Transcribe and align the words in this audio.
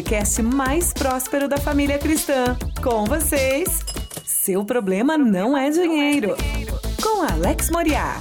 podcast 0.00 0.40
mais 0.40 0.94
próspero 0.94 1.46
da 1.46 1.58
família 1.58 1.98
cristã. 1.98 2.56
Com 2.82 3.04
vocês, 3.04 3.80
seu 4.24 4.64
problema 4.64 5.18
não 5.18 5.54
é 5.54 5.68
dinheiro. 5.68 6.34
Com 7.02 7.22
Alex 7.22 7.68
Moriá. 7.68 8.18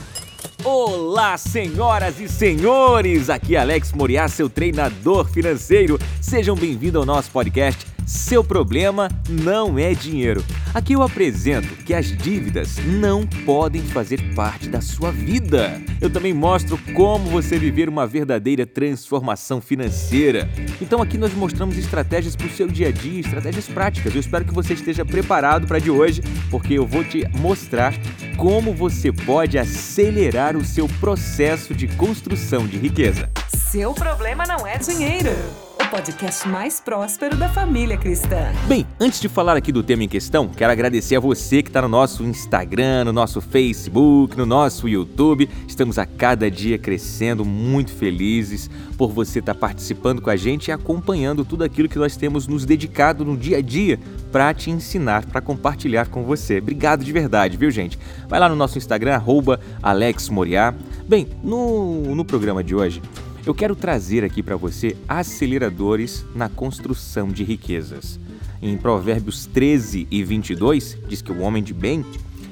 Olá, 0.65 1.38
senhoras 1.38 2.20
e 2.20 2.28
senhores! 2.28 3.29
Aqui 3.29 3.55
é 3.55 3.60
Alex 3.60 3.94
Moriá, 3.94 4.28
seu 4.28 4.50
treinador 4.50 5.29
financeiro. 5.29 5.97
Sejam 6.20 6.54
bem-vindos 6.54 7.00
ao 7.00 7.05
nosso 7.05 7.31
podcast 7.31 7.88
seu 8.10 8.44
problema 8.44 9.07
não 9.30 9.78
é 9.78 9.94
dinheiro. 9.94 10.44
Aqui 10.73 10.94
eu 10.94 11.04
apresento 11.04 11.75
que 11.84 11.94
as 11.94 12.07
dívidas 12.07 12.78
não 12.84 13.24
podem 13.46 13.84
fazer 13.84 14.34
parte 14.34 14.68
da 14.68 14.82
sua 14.82 15.12
vida. 15.12 15.80
Eu 16.02 16.10
também 16.10 16.34
mostro 16.34 16.75
como 16.96 17.30
você 17.30 17.60
viver 17.60 17.88
uma 17.88 18.07
verdadeira 18.07 18.66
transformação 18.66 19.61
financeira. 19.61 20.50
Então 20.82 21.04
aqui 21.04 21.20
nós 21.20 21.36
mostramos 21.36 21.78
estratégias 21.78 22.36
para 22.36 22.48
o 22.48 22.50
seu 22.50 22.68
dia 22.68 22.88
a 22.88 22.92
dia, 22.92 23.20
estratégias 23.20 23.68
práticas. 23.68 24.11
Eu 24.16 24.21
espero 24.21 24.44
que 24.44 24.55
você 24.55 24.74
esteja 24.74 25.05
preparado 25.05 25.68
para 25.68 25.78
de 25.78 25.91
hoje, 25.91 26.24
porque 26.50 26.74
eu 26.74 26.88
vou 26.88 27.04
te 27.04 27.28
mostrar 27.38 27.94
como 28.38 28.74
você 28.74 29.11
pode 29.11 29.55
acelerar 29.55 30.57
o 30.57 30.66
seu 30.66 30.88
processo 31.00 31.75
de 31.75 31.88
construção 31.88 32.66
de 32.66 32.78
riqueza. 32.78 33.30
Seu 33.69 33.94
problema 33.94 34.47
não 34.47 34.66
é 34.66 34.80
dinheiro 34.80 35.69
podcast 35.89 36.48
mais 36.48 36.80
próspero 36.80 37.36
da 37.36 37.50
família 37.50 37.97
cristã. 37.97 38.52
Bem, 38.67 38.86
antes 39.00 39.20
de 39.20 39.28
falar 39.28 39.58
aqui 39.58 39.72
do 39.72 39.81
tema 39.81 40.03
em 40.03 40.08
questão, 40.08 40.47
quero 40.47 40.72
agradecer 40.72 41.16
a 41.16 41.20
você 41.20 41.64
que 41.64 41.70
está 41.70 41.81
no 41.81 41.88
nosso 41.88 42.23
Instagram, 42.23 43.06
no 43.06 43.14
nosso 43.14 43.42
Facebook, 43.42 44.38
no 44.38 44.45
nosso 44.45 44.88
YouTube. 44.88 45.50
Estamos 45.67 45.97
a 45.97 46.06
cada 46.06 46.50
dia 46.50 46.78
crescendo, 46.78 47.44
muito 47.44 47.92
felizes 47.92 48.70
por 48.97 49.11
você 49.11 49.39
estar 49.39 49.56
tá 49.56 49.59
participando 49.59 50.22
com 50.22 50.30
a 50.30 50.36
gente 50.36 50.67
e 50.67 50.72
acompanhando 50.72 51.44
tudo 51.44 51.64
aquilo 51.64 51.89
que 51.89 51.97
nós 51.97 52.16
temos 52.16 52.45
nos 52.45 52.66
dedicado 52.66 53.25
no 53.25 53.36
dia 53.36 53.58
a 53.58 53.61
dia 53.61 54.00
para 54.31 54.53
te 54.53 54.69
ensinar, 54.69 55.25
para 55.25 55.42
compartilhar 55.42 56.08
com 56.08 56.23
você. 56.23 56.59
Obrigado 56.59 57.03
de 57.03 57.11
verdade, 57.11 57.58
viu, 57.58 57.72
gente? 57.72 57.97
Vai 58.28 58.39
lá 58.39 58.47
no 58.47 58.56
nosso 58.56 58.78
Instagram, 58.78 59.16
arroba 59.16 59.59
Alex 59.81 60.30
Moriá. 60.30 60.72
Bem, 61.08 61.28
no, 61.44 62.13
no 62.13 62.23
programa 62.23 62.63
de 62.63 62.75
hoje, 62.75 63.02
eu 63.50 63.55
quero 63.55 63.75
trazer 63.75 64.23
aqui 64.23 64.44
para 64.44 64.55
você 64.55 64.95
aceleradores 65.08 66.23
na 66.36 66.47
construção 66.47 67.30
de 67.30 67.44
riquezas. 67.44 68.19
Em 68.61 68.78
Provérbios 68.78 69.47
13 69.47 70.08
e 70.11 70.23
22, 70.23 70.95
diz 71.08 71.23
que 71.23 71.31
o 71.31 71.39
homem 71.39 71.64
de 71.64 71.73
bem, 71.73 72.06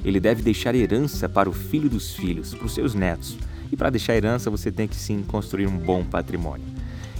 ele 0.04 0.18
deve 0.18 0.42
deixar 0.42 0.74
herança 0.74 1.28
para 1.28 1.48
o 1.48 1.52
filho 1.52 1.88
dos 1.88 2.16
filhos, 2.16 2.52
para 2.52 2.66
os 2.66 2.74
seus 2.74 2.94
netos. 2.96 3.38
E 3.70 3.76
para 3.76 3.90
deixar 3.90 4.16
herança, 4.16 4.50
você 4.50 4.72
tem 4.72 4.88
que 4.88 4.96
sim 4.96 5.22
construir 5.22 5.68
um 5.68 5.78
bom 5.78 6.02
patrimônio. 6.02 6.66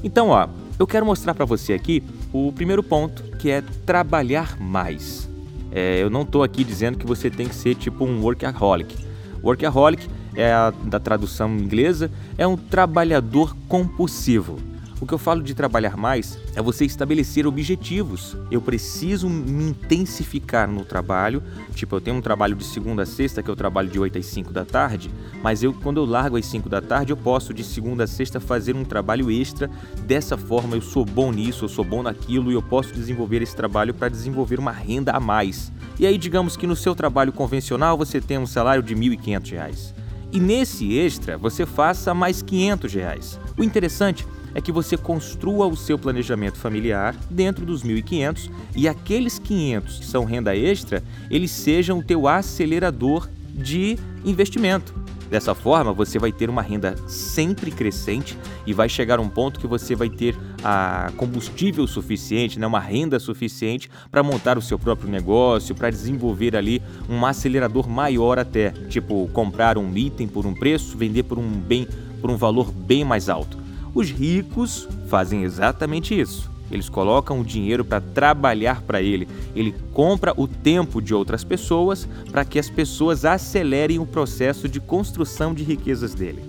Então, 0.02 0.30
ó, 0.30 0.48
eu 0.76 0.86
quero 0.86 1.06
mostrar 1.06 1.32
para 1.32 1.44
você 1.44 1.72
aqui 1.72 2.02
o 2.32 2.50
primeiro 2.50 2.82
ponto, 2.82 3.22
que 3.38 3.48
é 3.48 3.62
trabalhar 3.86 4.60
mais. 4.60 5.30
É, 5.70 6.02
eu 6.02 6.10
não 6.10 6.22
estou 6.22 6.42
aqui 6.42 6.64
dizendo 6.64 6.98
que 6.98 7.06
você 7.06 7.30
tem 7.30 7.46
que 7.46 7.54
ser 7.54 7.76
tipo 7.76 8.04
um 8.04 8.20
workaholic. 8.22 8.92
Workaholic 9.40 10.08
é 10.38 10.52
a 10.52 10.70
da 10.70 11.00
tradução 11.00 11.50
inglesa, 11.58 12.10
é 12.38 12.46
um 12.46 12.56
trabalhador 12.56 13.56
compulsivo. 13.68 14.58
O 15.00 15.06
que 15.06 15.14
eu 15.14 15.18
falo 15.18 15.42
de 15.42 15.54
trabalhar 15.54 15.96
mais 15.96 16.36
é 16.56 16.62
você 16.62 16.84
estabelecer 16.84 17.46
objetivos. 17.46 18.36
Eu 18.50 18.60
preciso 18.60 19.28
me 19.28 19.70
intensificar 19.70 20.68
no 20.68 20.84
trabalho. 20.84 21.40
Tipo, 21.72 21.96
eu 21.96 22.00
tenho 22.00 22.16
um 22.16 22.20
trabalho 22.20 22.56
de 22.56 22.64
segunda 22.64 23.04
a 23.04 23.06
sexta, 23.06 23.40
que 23.40 23.48
eu 23.48 23.54
trabalho 23.54 23.88
de 23.88 23.98
8 23.98 24.18
às 24.18 24.26
5 24.26 24.52
da 24.52 24.64
tarde, 24.64 25.08
mas 25.40 25.62
eu 25.62 25.72
quando 25.72 25.98
eu 25.98 26.04
largo 26.04 26.36
às 26.36 26.46
5 26.46 26.68
da 26.68 26.80
tarde, 26.80 27.12
eu 27.12 27.16
posso 27.16 27.54
de 27.54 27.62
segunda 27.62 28.04
a 28.04 28.06
sexta 28.08 28.40
fazer 28.40 28.74
um 28.74 28.84
trabalho 28.84 29.30
extra. 29.30 29.70
Dessa 30.04 30.36
forma, 30.36 30.74
eu 30.74 30.82
sou 30.82 31.04
bom 31.04 31.30
nisso, 31.30 31.64
eu 31.64 31.68
sou 31.68 31.84
bom 31.84 32.02
naquilo 32.02 32.50
e 32.50 32.54
eu 32.54 32.62
posso 32.62 32.92
desenvolver 32.92 33.40
esse 33.40 33.54
trabalho 33.54 33.94
para 33.94 34.08
desenvolver 34.08 34.58
uma 34.58 34.72
renda 34.72 35.12
a 35.12 35.20
mais. 35.20 35.72
E 35.96 36.06
aí, 36.06 36.18
digamos 36.18 36.56
que 36.56 36.66
no 36.66 36.74
seu 36.74 36.94
trabalho 36.96 37.32
convencional 37.32 37.96
você 37.96 38.20
tem 38.20 38.38
um 38.38 38.46
salário 38.46 38.82
de 38.82 38.94
R$ 38.94 39.16
1.500 39.16 39.97
e 40.32 40.40
nesse 40.40 40.96
extra 40.96 41.36
você 41.38 41.64
faça 41.64 42.12
mais 42.14 42.42
500 42.42 42.94
reais. 42.94 43.40
O 43.56 43.62
interessante 43.62 44.26
é 44.54 44.60
que 44.60 44.72
você 44.72 44.96
construa 44.96 45.66
o 45.66 45.76
seu 45.76 45.98
planejamento 45.98 46.58
familiar 46.58 47.14
dentro 47.30 47.64
dos 47.64 47.82
1.500 47.82 48.50
e 48.74 48.88
aqueles 48.88 49.38
500 49.38 49.98
que 49.98 50.06
são 50.06 50.24
renda 50.24 50.56
extra, 50.56 51.02
eles 51.30 51.50
sejam 51.50 51.98
o 51.98 52.02
teu 52.02 52.26
acelerador 52.26 53.28
de 53.54 53.98
investimento. 54.24 54.94
Dessa 55.30 55.54
forma, 55.54 55.92
você 55.92 56.18
vai 56.18 56.32
ter 56.32 56.48
uma 56.48 56.62
renda 56.62 56.96
sempre 57.06 57.70
crescente 57.70 58.38
e 58.66 58.72
vai 58.72 58.88
chegar 58.88 59.20
um 59.20 59.28
ponto 59.28 59.60
que 59.60 59.66
você 59.66 59.94
vai 59.94 60.08
ter 60.08 60.34
a 60.64 61.12
combustível 61.16 61.86
suficiente, 61.86 62.58
né, 62.58 62.66
uma 62.66 62.80
renda 62.80 63.18
suficiente 63.18 63.90
para 64.10 64.22
montar 64.22 64.56
o 64.56 64.62
seu 64.62 64.78
próprio 64.78 65.10
negócio, 65.10 65.74
para 65.74 65.90
desenvolver 65.90 66.56
ali 66.56 66.82
um 67.08 67.24
acelerador 67.26 67.88
maior 67.88 68.38
até, 68.38 68.70
tipo 68.88 69.28
comprar 69.32 69.76
um 69.76 69.94
item 69.96 70.26
por 70.26 70.46
um 70.46 70.54
preço, 70.54 70.96
vender 70.96 71.24
por 71.24 71.38
um 71.38 71.48
bem 71.48 71.86
por 72.20 72.30
um 72.30 72.36
valor 72.36 72.72
bem 72.72 73.04
mais 73.04 73.28
alto. 73.28 73.56
Os 73.94 74.10
ricos 74.10 74.88
fazem 75.08 75.44
exatamente 75.44 76.18
isso. 76.18 76.50
Eles 76.70 76.88
colocam 76.88 77.40
o 77.40 77.44
dinheiro 77.44 77.84
para 77.84 78.00
trabalhar 78.00 78.82
para 78.82 79.00
ele. 79.00 79.28
Ele 79.54 79.74
compra 79.92 80.32
o 80.36 80.46
tempo 80.46 81.00
de 81.00 81.14
outras 81.14 81.44
pessoas 81.44 82.08
para 82.30 82.44
que 82.44 82.58
as 82.58 82.68
pessoas 82.68 83.24
acelerem 83.24 83.98
o 83.98 84.06
processo 84.06 84.68
de 84.68 84.80
construção 84.80 85.54
de 85.54 85.64
riquezas 85.64 86.14
dele. 86.14 86.42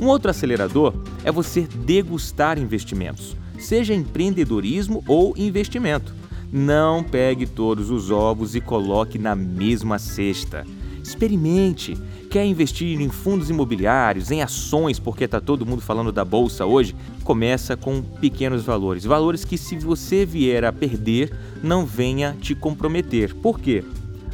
Um 0.00 0.06
outro 0.06 0.30
acelerador 0.30 0.94
é 1.24 1.30
você 1.30 1.62
degustar 1.62 2.58
investimentos, 2.58 3.36
seja 3.58 3.94
empreendedorismo 3.94 5.02
ou 5.06 5.34
investimento. 5.36 6.14
Não 6.52 7.02
pegue 7.02 7.46
todos 7.46 7.90
os 7.90 8.10
ovos 8.10 8.54
e 8.54 8.60
coloque 8.60 9.18
na 9.18 9.34
mesma 9.34 9.98
cesta. 9.98 10.66
Experimente. 11.02 11.96
Quer 12.30 12.46
investir 12.46 13.00
em 13.00 13.10
fundos 13.10 13.50
imobiliários, 13.50 14.30
em 14.30 14.40
ações, 14.42 14.98
porque 14.98 15.24
está 15.24 15.40
todo 15.40 15.66
mundo 15.66 15.82
falando 15.82 16.10
da 16.10 16.24
bolsa 16.24 16.64
hoje? 16.64 16.96
Começa 17.24 17.76
com 17.76 18.00
pequenos 18.00 18.62
valores. 18.64 19.04
Valores 19.04 19.44
que, 19.44 19.58
se 19.58 19.76
você 19.76 20.24
vier 20.24 20.64
a 20.64 20.72
perder, 20.72 21.36
não 21.62 21.84
venha 21.84 22.36
te 22.40 22.54
comprometer. 22.54 23.34
Por 23.34 23.60
quê? 23.60 23.84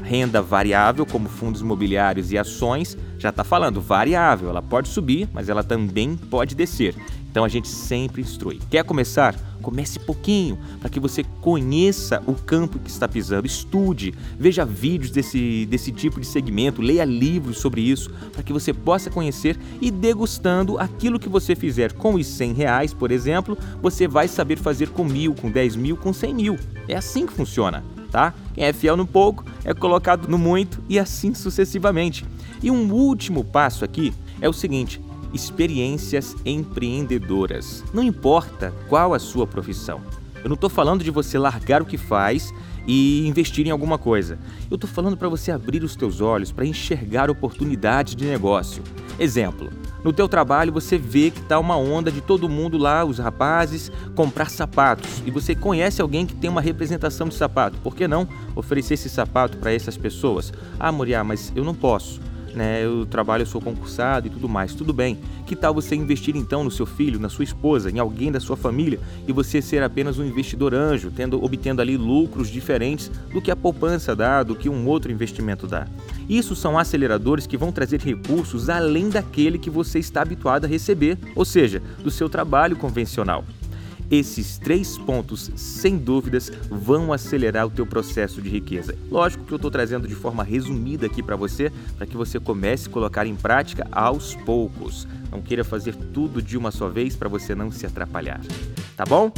Renda 0.03 0.41
variável, 0.41 1.05
como 1.05 1.29
fundos 1.29 1.61
imobiliários 1.61 2.31
e 2.31 2.39
ações, 2.39 2.97
já 3.19 3.31
está 3.31 3.43
falando 3.43 3.81
variável. 3.81 4.49
Ela 4.49 4.63
pode 4.63 4.89
subir, 4.89 5.29
mas 5.33 5.49
ela 5.49 5.65
também 5.65 6.17
pode 6.17 6.55
descer. 6.55 6.95
Então 7.31 7.45
a 7.45 7.49
gente 7.49 7.69
sempre 7.69 8.23
instrui. 8.23 8.61
Quer 8.71 8.85
começar? 8.85 9.35
Comece 9.63 9.99
pouquinho, 9.99 10.59
para 10.81 10.89
que 10.89 11.01
você 11.01 11.25
conheça 11.41 12.23
o 12.27 12.35
campo 12.35 12.79
que 12.79 12.91
está 12.91 13.09
pisando, 13.09 13.47
estude, 13.47 14.15
veja 14.39 14.65
vídeos 14.65 15.11
desse, 15.11 15.67
desse 15.67 15.93
tipo 15.93 16.21
de 16.21 16.27
segmento, 16.27 16.81
leia 16.81 17.05
livros 17.05 17.59
sobre 17.59 17.81
isso, 17.81 18.11
para 18.33 18.43
que 18.43 18.53
você 18.53 18.73
possa 18.73 19.11
conhecer 19.11 19.59
e 19.81 19.91
degustando 19.91 20.79
aquilo 20.79 21.19
que 21.19 21.29
você 21.29 21.55
fizer 21.55 21.93
com 21.93 22.15
os 22.15 22.27
100 22.27 22.53
reais, 22.53 22.95
por 22.95 23.11
exemplo, 23.11 23.57
você 23.83 24.07
vai 24.07 24.29
saber 24.29 24.59
fazer 24.59 24.89
com 24.91 25.05
mil, 25.05 25.35
com 25.35 25.51
10 25.51 25.77
mil, 25.77 25.97
com 25.97 26.13
100 26.13 26.35
mil. 26.35 26.57
É 26.87 26.97
assim 26.97 27.27
que 27.27 27.33
funciona, 27.33 27.85
tá? 28.11 28.35
Quem 28.55 28.65
é 28.65 28.73
fiel 28.73 28.97
no 28.97 29.07
pouco 29.07 29.45
é 29.65 29.75
colocado 29.75 30.29
no 30.29 30.39
muito 30.39 30.83
e 30.89 30.99
assim 30.99 31.35
sucessivamente. 31.35 32.25
E 32.63 32.71
um 32.71 32.93
último 32.93 33.45
passo 33.45 33.85
aqui 33.85 34.13
é 34.41 34.49
o 34.49 34.53
seguinte: 34.53 35.01
experiências 35.33 36.37
empreendedoras. 36.45 37.85
Não 37.93 38.03
importa 38.03 38.73
qual 38.89 39.15
a 39.15 39.19
sua 39.19 39.47
profissão. 39.47 40.01
Eu 40.43 40.49
não 40.49 40.55
estou 40.55 40.71
falando 40.71 41.03
de 41.03 41.11
você 41.11 41.39
largar 41.39 41.83
o 41.83 41.87
que 41.87 41.99
faz 41.99 42.53
e 42.87 43.27
investir 43.27 43.67
em 43.67 43.71
alguma 43.71 43.99
coisa. 43.99 44.39
Eu 44.71 44.77
estou 44.77 44.89
falando 44.89 45.17
para 45.17 45.29
você 45.29 45.51
abrir 45.51 45.83
os 45.83 45.95
teus 45.95 46.21
olhos 46.21 46.51
para 46.51 46.65
enxergar 46.65 47.31
oportunidades 47.31 48.15
de 48.17 48.25
negócio. 48.25 48.83
Exemplo, 49.19 49.71
no 50.03 50.13
teu 50.13 50.29
trabalho 50.29 50.73
você 50.73 50.97
vê 50.97 51.31
que 51.31 51.41
está 51.41 51.59
uma 51.59 51.77
onda 51.77 52.11
de 52.11 52.21
todo 52.21 52.49
mundo 52.49 52.79
lá, 52.79 53.05
os 53.05 53.19
rapazes, 53.19 53.91
comprar 54.15 54.49
sapatos. 54.49 55.23
E 55.27 55.31
você 55.31 55.55
conhece 55.55 56.01
alguém 56.01 56.25
que 56.25 56.35
tem 56.35 56.49
uma 56.49 56.61
representação 56.61 57.29
de 57.29 57.35
sapato. 57.35 57.77
Por 57.79 57.95
que 57.95 58.09
não 58.09 58.27
oferecer 58.55 58.95
esse 58.95 59.11
sapato 59.11 59.59
para 59.59 59.73
essas 59.73 59.97
pessoas? 59.97 60.53
Ah, 60.79 60.93
Moriá, 60.93 61.23
mas 61.25 61.53
eu 61.55 61.65
não 61.65 61.75
posso 61.75 62.21
né? 62.59 62.85
Eu 62.85 63.07
trabalho, 63.07 63.43
eu 63.43 63.47
sou 63.47 63.61
concursado 63.61 64.27
e 64.27 64.31
tudo 64.31 64.49
mais. 64.49 64.75
Tudo 64.75 64.93
bem. 64.93 65.19
Que 65.47 65.57
tal 65.57 65.73
você 65.73 65.95
investir 65.95 66.37
então 66.37 66.65
no 66.65 66.71
seu 66.71 66.85
filho, 66.85 67.19
na 67.19 67.29
sua 67.29 67.45
esposa, 67.45 67.91
em 67.91 67.99
alguém 67.99 68.31
da 68.31 68.41
sua 68.41 68.57
família 68.57 68.99
e 69.27 69.33
você 69.33 69.63
ser 69.63 69.83
apenas 69.83 70.19
um 70.19 70.25
investidor 70.25 70.75
anjo, 70.75 71.11
tendo 71.11 71.43
obtendo 71.43 71.81
ali 71.81 71.97
lucros 71.97 72.49
diferentes 72.49 73.11
do 73.33 73.41
que 73.41 73.51
a 73.51 73.57
poupança 73.57 74.15
dá, 74.15 74.43
do 74.43 74.57
que 74.57 74.69
um 74.69 74.87
outro 74.87 75.13
investimento 75.13 75.67
dá. 75.67 75.87
Isso 76.29 76.55
são 76.57 76.77
aceleradores 76.77 77.47
que 77.47 77.57
vão 77.57 77.73
trazer 77.73 78.01
recursos 78.01 78.69
além 78.69 79.09
daquele 79.09 79.59
que 79.59 79.71
você 79.71 79.99
está 79.99 80.21
habituado 80.21 80.65
a 80.65 80.69
receber, 80.69 81.17
ou 81.35 81.45
seja, 81.45 81.81
do 82.03 82.11
seu 82.11 82.29
trabalho 82.29 82.77
convencional. 82.77 83.45
Esses 84.11 84.57
três 84.57 84.97
pontos, 84.97 85.51
sem 85.55 85.99
dúvidas, 85.99 86.51
vão 86.71 87.13
acelerar 87.13 87.67
o 87.67 87.71
teu 87.71 87.87
processo 87.87 88.41
de 88.41 88.49
riqueza. 88.49 88.97
Lógico 89.11 89.45
que 89.45 89.53
eu 89.53 89.57
estou 89.57 89.71
trazendo 89.71 90.09
de 90.09 90.15
forma 90.15 90.43
resumida 90.43 91.07
aqui 91.07 91.23
para 91.23 91.37
você, 91.37 91.71
para 91.97 92.07
que 92.07 92.17
você 92.17 92.41
comece 92.41 92.89
a 92.89 92.91
colocar 92.91 93.27
em 93.27 93.37
prática 93.37 93.87
aos 93.93 94.35
poucos. 94.35 95.07
Não 95.31 95.43
queira 95.43 95.63
fazer 95.63 95.95
tudo 95.95 96.41
de 96.41 96.57
uma 96.57 96.71
só 96.71 96.89
vez 96.89 97.15
para 97.17 97.29
você 97.29 97.55
não 97.55 97.71
se 97.71 97.85
atrapalhar. 97.85 98.41
Tá 98.97 99.05
bom? 99.05 99.31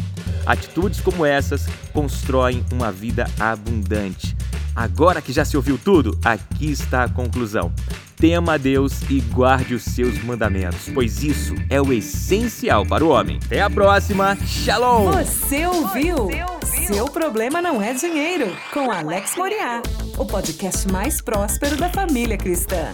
Atitudes 0.46 1.00
como 1.00 1.26
essas 1.26 1.66
constroem 1.92 2.64
uma 2.72 2.92
vida 2.92 3.28
abundante. 3.38 4.36
Agora 4.74 5.20
que 5.20 5.32
já 5.32 5.44
se 5.44 5.56
ouviu 5.56 5.76
tudo, 5.76 6.16
aqui 6.24 6.70
está 6.70 7.04
a 7.04 7.08
conclusão. 7.08 7.72
Tema 8.20 8.52
a 8.52 8.56
Deus 8.58 9.00
e 9.08 9.18
guarde 9.18 9.74
os 9.74 9.82
seus 9.82 10.22
mandamentos, 10.22 10.90
pois 10.92 11.24
isso 11.24 11.54
é 11.70 11.80
o 11.80 11.90
essencial 11.90 12.84
para 12.84 13.02
o 13.02 13.08
homem. 13.08 13.40
Até 13.46 13.62
a 13.62 13.70
próxima. 13.70 14.36
Shalom! 14.44 15.10
Você 15.10 15.66
ouviu? 15.66 16.28
Seu 16.86 17.06
problema 17.06 17.62
não 17.62 17.80
é 17.80 17.94
dinheiro, 17.94 18.54
com 18.74 18.90
Alex 18.90 19.36
Moriá, 19.36 19.80
o 20.18 20.26
podcast 20.26 20.86
mais 20.92 21.22
próspero 21.22 21.78
da 21.78 21.88
família 21.88 22.36
cristã. 22.36 22.92